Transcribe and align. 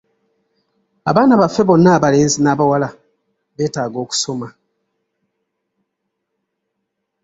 Abaana 1.09 1.33
baffe 1.41 1.61
bonna, 1.67 1.89
abalenzi 1.97 2.37
n'abawala 2.41 2.89
beetaaga 3.55 3.97
okusoma. 4.03 4.47